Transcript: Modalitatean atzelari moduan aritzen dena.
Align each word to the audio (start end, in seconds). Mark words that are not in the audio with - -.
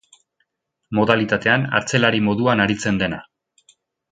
Modalitatean 0.99 1.67
atzelari 1.81 2.25
moduan 2.31 2.65
aritzen 2.67 2.99
dena. 3.03 3.21